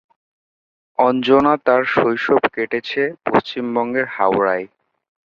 অঞ্জনা 0.99 1.53
তার 1.65 1.81
শৈশব 1.93 2.41
কেটেছে 2.55 3.01
পশ্চিমবঙ্গের 3.25 4.07
হাওড়ায়। 4.15 4.65